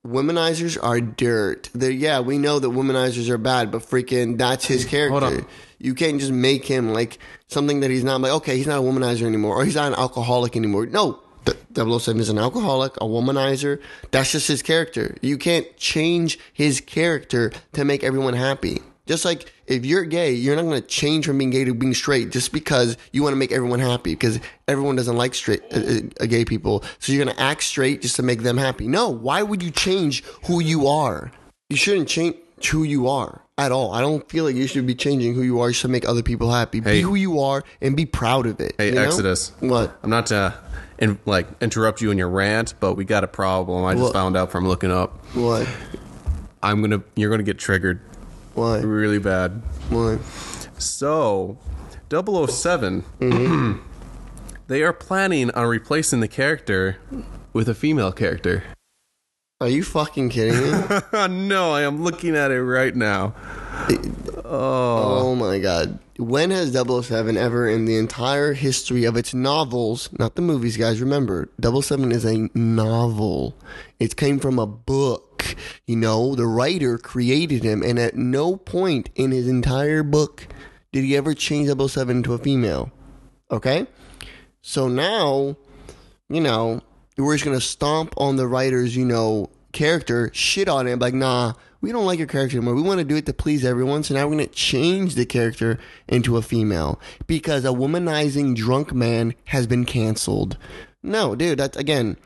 [0.06, 4.84] womanizers are dirt." They're, yeah, we know that womanizers are bad, but freaking that's his
[4.86, 5.46] character.
[5.80, 8.20] You can't just make him like something that he's not.
[8.22, 10.86] Like, okay, he's not a womanizer anymore, or he's not an alcoholic anymore.
[10.86, 11.20] No,
[11.76, 13.82] 007 is an alcoholic, a womanizer.
[14.12, 15.16] That's just his character.
[15.22, 18.82] You can't change his character to make everyone happy.
[19.06, 21.94] Just like if you're gay, you're not going to change from being gay to being
[21.94, 25.80] straight just because you want to make everyone happy because everyone doesn't like straight uh,
[25.80, 26.84] uh, uh, gay people.
[27.00, 28.88] So you're going to act straight just to make them happy.
[28.88, 31.32] No, why would you change who you are?
[31.70, 32.36] You shouldn't change
[32.72, 33.94] who you are at all.
[33.94, 36.24] I don't feel like you should be changing who you are just to make other
[36.24, 36.80] people happy.
[36.82, 36.94] Hey.
[36.94, 38.76] Be who you are and be proud of it.
[38.78, 39.04] Hey, you know?
[39.04, 39.52] Exodus.
[39.60, 39.98] What?
[40.04, 40.54] I'm not to
[41.00, 43.84] in, like interrupt you in your rant, but we got a problem.
[43.86, 44.14] I just What?
[44.14, 45.24] found out from looking up.
[45.36, 45.68] What?
[46.64, 48.00] I'm gonna you're gonna get triggered
[48.54, 48.80] Why?
[48.80, 49.62] really bad.
[49.90, 50.18] Why?
[50.78, 51.58] So,
[52.10, 53.80] 7 Mm-hmm.
[54.68, 56.98] they are planning on replacing the character
[57.54, 58.64] with a female character.
[59.62, 61.28] Are you fucking kidding me?
[61.48, 63.34] no, I am looking at it right now.
[64.44, 66.00] Oh my god.
[66.18, 71.02] When has 007 ever in the entire history of its novels, not the movies, guys,
[71.02, 73.54] remember, 007 is a novel.
[74.00, 75.58] It came from a book.
[75.86, 80.48] You know, the writer created him, and at no point in his entire book
[80.94, 82.92] did he ever change 007 into a female.
[83.52, 83.86] Okay?
[84.62, 85.58] So now,
[86.30, 86.82] you know,
[87.18, 91.54] we're just gonna stomp on the writer's, you know, character, shit on him, like, nah,
[91.86, 92.74] we don't like your character anymore.
[92.74, 95.78] We want to do it to please everyone, so now we're gonna change the character
[96.08, 100.58] into a female because a womanizing drunk man has been canceled.
[101.04, 102.18] No, dude, that's again,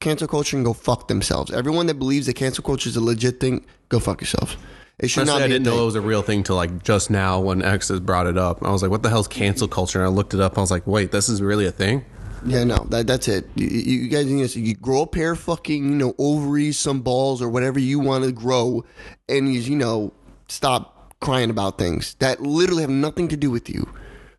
[0.00, 1.50] cancel culture and go fuck themselves.
[1.50, 4.58] Everyone that believes that cancel culture is a legit thing, go fuck yourself.
[4.98, 7.08] It should Honestly, not I didn't know it was a real thing till like just
[7.08, 8.62] now when X has brought it up.
[8.62, 10.58] I was like, "What the hell's cancel culture?" And I looked it up.
[10.58, 12.04] I was like, "Wait, this is really a thing."
[12.44, 13.48] Yeah, no, that that's it.
[13.54, 16.78] You, you you guys need to you grow a pair of fucking you know ovaries,
[16.78, 18.84] some balls, or whatever you want to grow,
[19.28, 20.12] and you you know
[20.48, 23.88] stop crying about things that literally have nothing to do with you.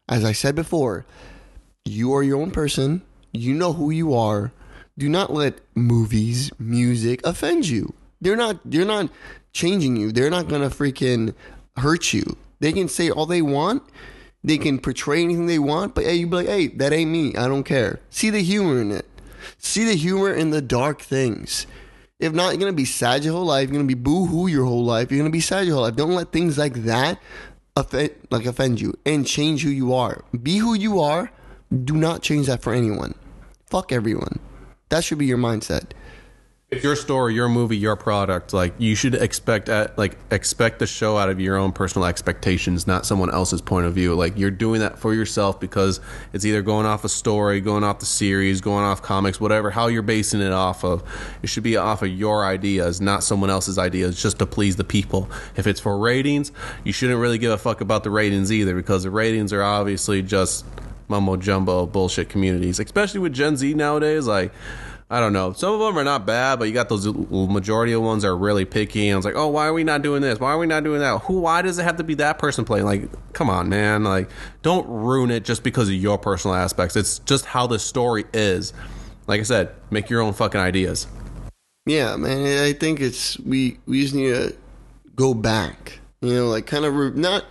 [0.09, 1.05] As I said before,
[1.85, 3.03] you are your own person.
[3.31, 4.51] You know who you are.
[4.97, 7.93] Do not let movies, music offend you.
[8.21, 8.59] They're not.
[8.65, 9.09] They're not
[9.53, 10.11] changing you.
[10.11, 11.33] They're not gonna freaking
[11.77, 12.37] hurt you.
[12.59, 13.83] They can say all they want.
[14.43, 17.35] They can portray anything they want, but hey, you be like, hey, that ain't me.
[17.35, 17.99] I don't care.
[18.09, 19.05] See the humor in it.
[19.57, 21.65] See the humor in the dark things.
[22.19, 23.69] If not, you're gonna be sad your whole life.
[23.69, 25.11] You're gonna be boo hoo your whole life.
[25.11, 25.95] You're gonna be sad your whole life.
[25.95, 27.21] Don't let things like that
[27.75, 30.23] offend, like offend you and change who you are.
[30.41, 31.31] Be who you are.
[31.83, 33.15] Do not change that for anyone.
[33.65, 34.39] Fuck everyone.
[34.89, 35.91] That should be your mindset.
[36.81, 38.53] Your story, your movie, your product.
[38.53, 42.87] Like you should expect at like expect the show out of your own personal expectations,
[42.87, 44.15] not someone else's point of view.
[44.15, 45.99] Like you're doing that for yourself because
[46.31, 49.69] it's either going off a story, going off the series, going off comics, whatever.
[49.69, 51.03] How you're basing it off of,
[51.43, 54.83] it should be off of your ideas, not someone else's ideas, just to please the
[54.83, 55.29] people.
[55.55, 56.51] If it's for ratings,
[56.83, 60.21] you shouldn't really give a fuck about the ratings either, because the ratings are obviously
[60.21, 60.65] just
[61.07, 64.25] mumbo jumbo bullshit communities, especially with Gen Z nowadays.
[64.25, 64.51] Like,
[65.13, 65.53] I don't know.
[65.53, 68.65] Some of them are not bad, but you got those majority of ones are really
[68.65, 69.09] picky.
[69.09, 70.39] And it's like, oh, why are we not doing this?
[70.39, 71.19] Why are we not doing that?
[71.25, 71.41] Who?
[71.41, 72.85] Why does it have to be that person playing?
[72.85, 74.03] Like, come on, man.
[74.03, 74.31] Like,
[74.63, 76.95] don't ruin it just because of your personal aspects.
[76.95, 78.73] It's just how the story is.
[79.27, 81.05] Like I said, make your own fucking ideas.
[81.85, 82.65] Yeah, man.
[82.65, 84.55] I think it's we we just need to
[85.15, 85.99] go back.
[86.21, 87.45] You know, like kind of re- not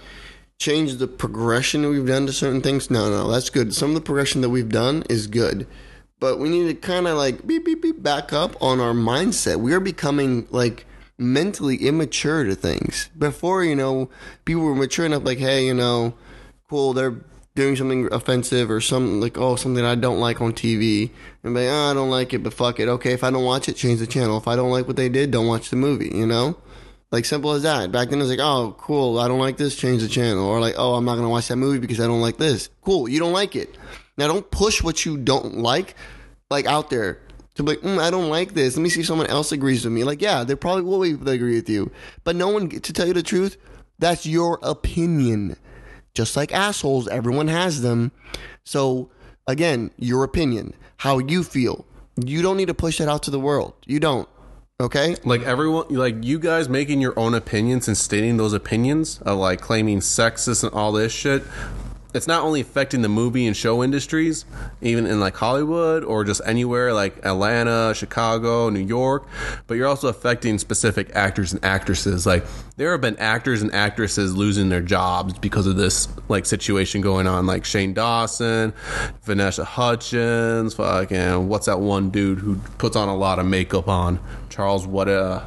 [0.58, 2.90] change the progression we've done to certain things.
[2.90, 3.72] No, no, that's good.
[3.72, 5.68] Some of the progression that we've done is good,
[6.22, 9.56] but we need to kind of like beep beep beep back up on our mindset.
[9.56, 10.86] We are becoming like
[11.18, 13.10] mentally immature to things.
[13.18, 14.08] Before, you know,
[14.44, 15.24] people were mature enough.
[15.24, 16.14] Like, hey, you know,
[16.70, 17.16] cool, they're
[17.56, 21.10] doing something offensive or something like oh something I don't like on TV
[21.42, 22.88] and be oh, I don't like it but fuck it.
[22.88, 24.38] Okay if I don't watch it change the channel.
[24.38, 26.56] If I don't like what they did don't watch the movie you know?
[27.10, 27.90] Like simple as that.
[27.90, 30.46] Back then it was like oh cool I don't like this change the channel.
[30.46, 32.70] Or like oh I'm not gonna watch that movie because I don't like this.
[32.80, 33.76] Cool you don't like it
[34.16, 35.94] now don't push what you don't like
[36.50, 37.20] like out there
[37.54, 38.76] to be like, mm, I don't like this.
[38.76, 40.04] Let me see if someone else agrees with me.
[40.04, 41.90] Like, yeah, they probably will agree with you.
[42.24, 43.58] But no one, to tell you the truth,
[43.98, 45.56] that's your opinion
[46.14, 48.12] just like assholes, everyone has them.
[48.64, 49.10] So,
[49.46, 51.86] again, your opinion, how you feel.
[52.22, 53.74] You don't need to push that out to the world.
[53.86, 54.28] You don't.
[54.80, 55.14] Okay?
[55.24, 59.60] like everyone like you guys making your own opinions and stating those opinions of like
[59.60, 61.44] claiming sexist and all this shit
[62.14, 64.44] it's not only affecting the movie and show industries
[64.80, 69.26] even in like hollywood or just anywhere like atlanta chicago new york
[69.66, 72.26] but you're also affecting specific actors and actresses.
[72.26, 72.44] Like
[72.76, 77.26] there have been actors and actresses losing their jobs because of this like situation going
[77.26, 78.72] on like shane dawson
[79.22, 84.18] vanessa hudgens fucking what's that one dude who puts on a lot of makeup on?
[84.50, 85.42] Charles what uh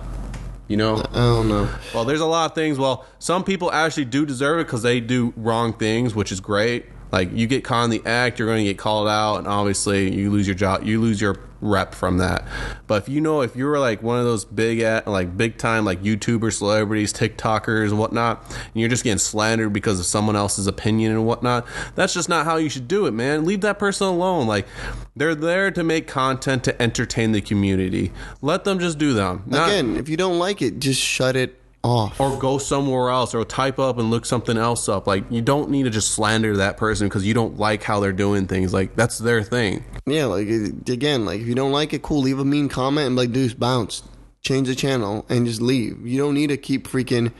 [0.67, 1.69] you know I don't know.
[1.93, 2.77] well, there's a lot of things.
[2.77, 6.85] Well, some people actually do deserve it because they do wrong things, which is great.
[7.11, 10.13] Like you get caught in the act, you're going to get called out, and obviously
[10.13, 12.45] you lose your job, you lose your rep from that.
[12.87, 15.83] But if you know, if you're like one of those big, at, like big time,
[15.85, 20.67] like YouTubers, celebrities, TikTokers, and whatnot, and you're just getting slandered because of someone else's
[20.67, 23.45] opinion and whatnot, that's just not how you should do it, man.
[23.45, 24.47] Leave that person alone.
[24.47, 24.67] Like
[25.15, 28.11] they're there to make content to entertain the community.
[28.41, 29.43] Let them just do them.
[29.45, 32.19] Not, Again, if you don't like it, just shut it off.
[32.19, 35.05] or go somewhere else or type up and look something else up.
[35.07, 38.11] Like you don't need to just slander that person because you don't like how they're
[38.11, 38.73] doing things.
[38.73, 39.85] Like that's their thing.
[40.05, 43.15] yeah, like, again, like, if you don't like it, cool, leave a mean comment and,
[43.15, 44.03] like, deuce, bounce.
[44.41, 46.05] Change the channel and just leave.
[46.05, 47.31] You don't need to keep freaking.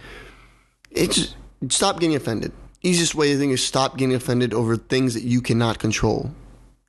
[0.92, 1.36] It's.
[1.70, 2.52] Stop getting offended.
[2.82, 6.32] Easiest way to think is stop getting offended over things that you cannot control.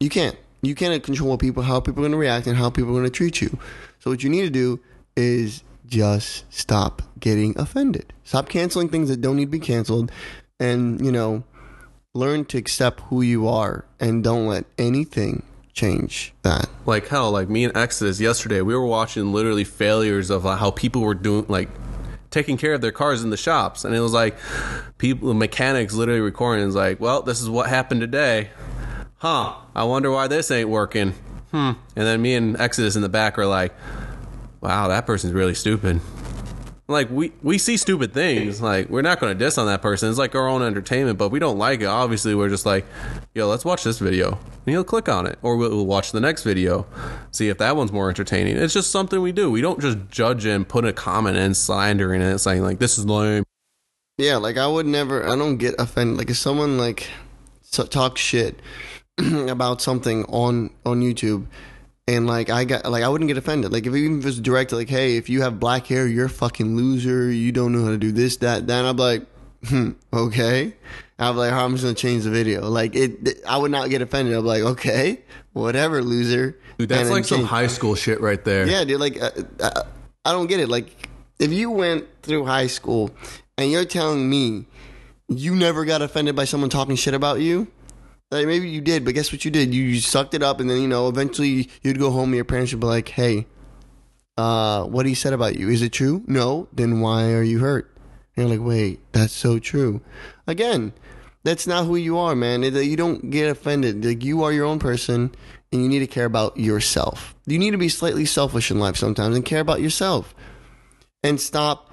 [0.00, 0.36] You can't.
[0.62, 2.94] You cannot control what people, how people are going to react and how people are
[2.94, 3.58] going to treat you.
[4.00, 4.80] So what you need to do
[5.16, 8.12] is just stop getting offended.
[8.24, 10.10] Stop canceling things that don't need to be canceled,
[10.60, 11.44] and you know,
[12.14, 16.68] learn to accept who you are, and don't let anything change that.
[16.86, 21.02] Like hell, like me and Exodus yesterday, we were watching literally failures of how people
[21.02, 21.68] were doing like
[22.30, 24.36] taking care of their cars in the shops, and it was like
[24.98, 26.66] people, mechanics, literally recording.
[26.66, 28.50] It's like, well, this is what happened today.
[29.18, 29.54] Huh?
[29.74, 31.14] I wonder why this ain't working.
[31.50, 31.72] Hmm.
[31.94, 33.72] And then me and Exodus in the back are like,
[34.60, 36.00] wow, that person's really stupid.
[36.88, 38.60] Like we we see stupid things.
[38.60, 40.08] Like we're not going to diss on that person.
[40.08, 41.86] It's like our own entertainment but we don't like it.
[41.86, 42.86] Obviously we're just like
[43.34, 44.32] yo let's watch this video.
[44.66, 46.86] And you'll click on it or we'll, we'll watch the next video
[47.30, 48.56] see if that one's more entertaining.
[48.56, 49.50] It's just something we do.
[49.50, 52.98] We don't just judge and put a comment and slander in it saying like this
[52.98, 53.44] is lame.
[54.18, 55.28] Yeah, like I would never.
[55.28, 56.16] I don't get offended.
[56.16, 57.08] Like if someone like
[57.70, 58.60] talks shit
[59.18, 61.46] about something on on YouTube,
[62.08, 63.72] and like I got like I wouldn't get offended.
[63.72, 66.30] Like if even if it's directed, like hey, if you have black hair, you're a
[66.30, 67.30] fucking loser.
[67.30, 68.84] You don't know how to do this, that, that.
[68.84, 69.26] I'm like,
[69.64, 70.74] hmm, okay.
[71.18, 72.68] I'm like, I'm just gonna change the video.
[72.68, 74.34] Like it, I would not get offended.
[74.34, 76.58] I'm like, okay, whatever, loser.
[76.78, 77.48] dude that's like some change.
[77.48, 79.00] high school shit right there Yeah, dude.
[79.00, 79.82] Like, uh, uh,
[80.24, 80.68] I don't get it.
[80.68, 83.10] Like, if you went through high school
[83.58, 84.66] and you're telling me
[85.28, 87.66] you never got offended by someone talking shit about you,
[88.30, 89.72] like maybe you did, but guess what you did?
[89.72, 92.44] You, you sucked it up, and then you know eventually you'd go home and your
[92.44, 93.46] parents would be like, "Hey,
[94.36, 96.22] uh, what he said about you is it true?
[96.26, 96.68] No.
[96.72, 97.96] Then why are you hurt?"
[98.36, 100.00] And you're like, "Wait, that's so true."
[100.46, 100.92] Again,
[101.44, 102.64] that's not who you are, man.
[102.64, 104.04] You don't get offended.
[104.04, 105.32] Like you are your own person,
[105.70, 107.36] and you need to care about yourself.
[107.46, 110.34] You need to be slightly selfish in life sometimes and care about yourself,
[111.22, 111.92] and stop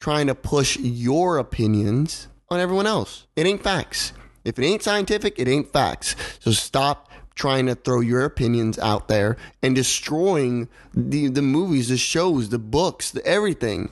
[0.00, 3.26] trying to push your opinions on everyone else.
[3.36, 4.12] It ain't facts.
[4.48, 6.16] If it ain't scientific, it ain't facts.
[6.40, 11.96] So stop trying to throw your opinions out there and destroying the the movies, the
[11.96, 13.90] shows, the books, the everything.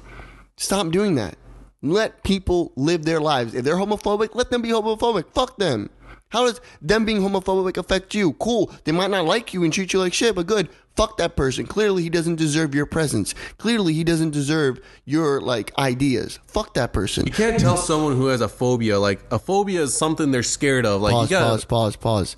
[0.56, 1.36] Stop doing that.
[1.82, 3.54] Let people live their lives.
[3.54, 5.26] If they're homophobic, let them be homophobic.
[5.32, 5.90] Fuck them.
[6.30, 8.32] How does them being homophobic affect you?
[8.34, 8.72] Cool.
[8.84, 10.68] They might not like you and treat you like shit, but good.
[10.96, 11.66] Fuck that person.
[11.66, 13.34] Clearly, he doesn't deserve your presence.
[13.58, 16.38] Clearly, he doesn't deserve your like ideas.
[16.46, 17.26] Fuck that person.
[17.26, 20.86] you can't tell someone who has a phobia like a phobia is something they're scared
[20.86, 21.30] of like Pause.
[21.30, 21.64] you gotta Pause.
[21.66, 21.96] Pause.
[21.96, 22.36] Pause.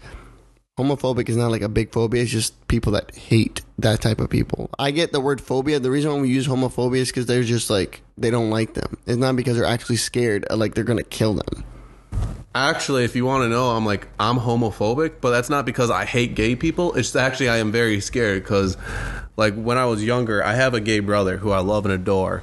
[0.79, 2.23] Homophobic is not like a big phobia.
[2.23, 4.71] It's just people that hate that type of people.
[4.79, 5.81] I get the word phobia.
[5.81, 8.97] The reason why we use homophobia is because they're just like they don't like them.
[9.07, 10.47] It's not because they're actually scared.
[10.51, 11.65] Like they're gonna kill them.
[12.59, 16.05] Actually, if you want to know, I'm like I'm homophobic, but that's not because I
[16.05, 16.93] hate gay people.
[16.95, 18.77] It's actually I am very scared because,
[19.37, 22.43] like when I was younger, I have a gay brother who I love and adore,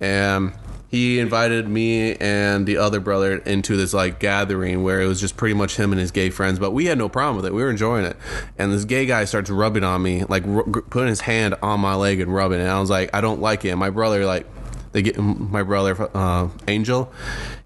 [0.00, 0.54] and
[0.88, 5.36] he invited me and the other brother into this like gathering where it was just
[5.36, 7.52] pretty much him and his gay friends, but we had no problem with it.
[7.52, 8.16] We were enjoying it,
[8.56, 11.94] and this gay guy starts rubbing on me, like r- putting his hand on my
[11.94, 12.62] leg and rubbing, it.
[12.62, 13.68] and I was like, I don't like it.
[13.68, 14.46] And my brother like
[14.92, 17.12] they get my brother uh, Angel.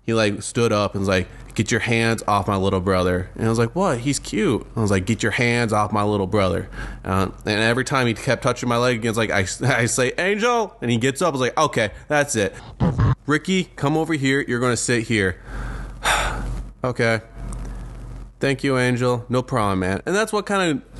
[0.02, 3.46] He like stood up and was like, "Get your hands off my little brother." And
[3.46, 3.98] I was like, "What?
[3.98, 6.68] He's cute." I was like, "Get your hands off my little brother."
[7.04, 10.76] Uh, and every time he kept touching my leg, it's like I, I say, "Angel,"
[10.80, 11.28] and he gets up.
[11.28, 12.54] I was like, "Okay, that's it."
[13.26, 14.44] Ricky, come over here.
[14.46, 15.40] You're gonna sit here.
[16.84, 17.20] okay.
[18.38, 19.24] Thank you, Angel.
[19.28, 20.02] No problem, man.
[20.06, 20.95] And that's what kind of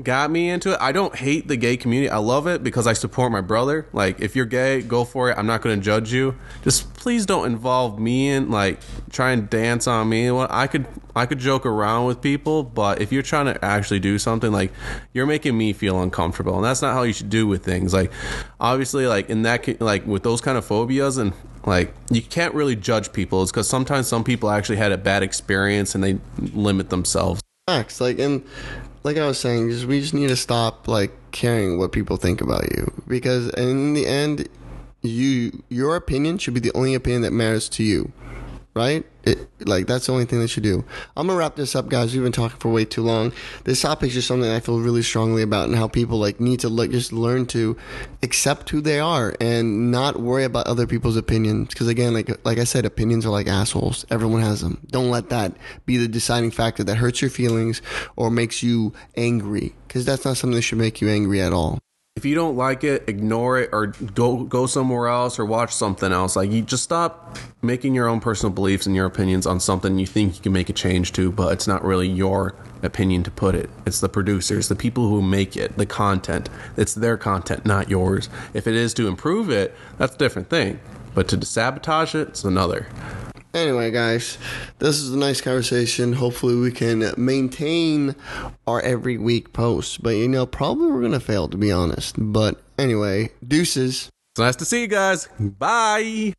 [0.00, 0.78] got me into it.
[0.80, 2.10] I don't hate the gay community.
[2.10, 3.86] I love it because I support my brother.
[3.92, 5.36] Like, if you're gay, go for it.
[5.36, 6.36] I'm not going to judge you.
[6.62, 10.30] Just please don't involve me in like try and dance on me.
[10.30, 14.00] Well, I could I could joke around with people, but if you're trying to actually
[14.00, 14.72] do something, like
[15.12, 17.92] you're making me feel uncomfortable, and that's not how you should do with things.
[17.92, 18.12] Like,
[18.60, 21.32] obviously, like in that like with those kind of phobias and
[21.66, 23.42] like you can't really judge people.
[23.42, 27.42] It's because sometimes some people actually had a bad experience and they limit themselves.
[27.68, 28.00] Facts.
[28.00, 28.44] Like and
[29.04, 32.40] like I was saying, just we just need to stop like caring what people think
[32.40, 32.92] about you.
[33.06, 34.48] Because in the end,
[35.02, 38.12] you your opinion should be the only opinion that matters to you,
[38.74, 39.04] right?
[39.24, 40.84] It, like that's the only thing that you do.
[41.16, 42.12] I'm gonna wrap this up, guys.
[42.12, 43.32] We've been talking for way too long.
[43.64, 46.60] This topic is just something I feel really strongly about, and how people like need
[46.60, 47.76] to like just learn to
[48.22, 51.68] accept who they are and not worry about other people's opinions.
[51.68, 54.04] Because again, like like I said, opinions are like assholes.
[54.10, 54.80] Everyone has them.
[54.90, 55.54] Don't let that
[55.86, 57.82] be the deciding factor that hurts your feelings
[58.16, 59.74] or makes you angry.
[59.86, 61.78] Because that's not something that should make you angry at all.
[62.22, 66.12] If you don't like it, ignore it or go go somewhere else or watch something
[66.12, 66.36] else.
[66.36, 70.06] Like you just stop making your own personal beliefs and your opinions on something you
[70.06, 73.56] think you can make a change to, but it's not really your opinion to put
[73.56, 73.68] it.
[73.86, 76.48] It's the producers, the people who make it, the content.
[76.76, 78.28] It's their content, not yours.
[78.54, 80.78] If it is to improve it, that's a different thing.
[81.16, 82.86] But to sabotage it, it's another.
[83.54, 84.38] Anyway, guys,
[84.78, 86.14] this is a nice conversation.
[86.14, 88.16] Hopefully, we can maintain
[88.66, 89.98] our every week posts.
[89.98, 92.16] But you know, probably we're gonna fail to be honest.
[92.18, 94.08] But anyway, deuces.
[94.32, 95.28] It's nice to see you guys.
[95.38, 96.32] Bye.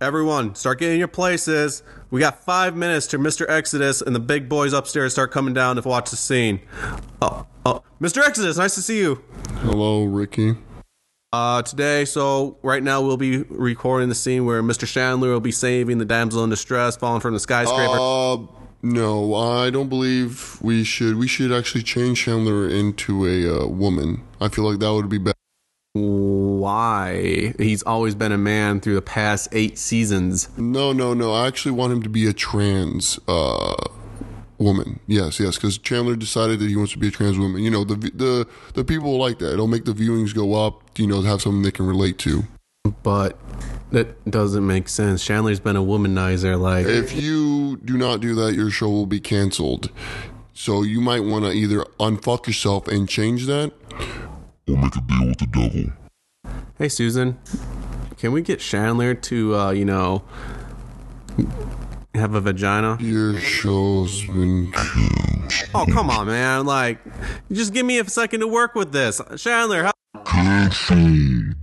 [0.00, 1.82] Everyone, start getting your places.
[2.10, 3.48] We got five minutes to Mr.
[3.48, 6.60] Exodus and the big boys upstairs start coming down to watch the scene.
[7.20, 8.26] Uh, uh, oh, oh, Mr.
[8.26, 9.22] Exodus, nice to see you.
[9.58, 10.56] Hello, Ricky.
[11.32, 14.84] Uh, today, so right now we'll be recording the scene where Mr.
[14.84, 17.98] Chandler will be saving the damsel in distress falling from the skyscraper.
[18.00, 18.38] Uh,
[18.82, 21.16] no, I don't believe we should.
[21.16, 24.22] We should actually change Chandler into a uh, woman.
[24.40, 25.36] I feel like that would be better.
[25.94, 30.48] why he's always been a man through the past eight seasons.
[30.58, 31.32] No, no, no.
[31.32, 33.74] I actually want him to be a trans uh,
[34.60, 35.00] woman.
[35.06, 35.56] Yes, yes.
[35.56, 37.62] Because Chandler decided that he wants to be a trans woman.
[37.62, 39.52] You know, the the the people like that.
[39.54, 40.82] It'll make the viewings go up.
[40.98, 42.44] You know, have something they can relate to.
[43.02, 43.38] But
[43.90, 45.24] that doesn't make sense.
[45.24, 46.58] Chandler's been a womanizer.
[46.60, 49.90] Like, If you do not do that, your show will be canceled.
[50.54, 53.72] So you might want to either unfuck yourself and change that,
[54.68, 55.92] or make a deal with the devil.
[56.78, 57.38] hey, Susan,
[58.18, 60.22] can we get Chandler to, uh, you know,
[62.14, 62.96] have a vagina?
[63.00, 64.72] your show's been.
[65.74, 66.64] Oh, come on, man.
[66.66, 66.98] Like,
[67.50, 69.20] just give me a second to work with this.
[69.36, 69.92] Chandler, how-
[70.24, 71.54] Cancelled.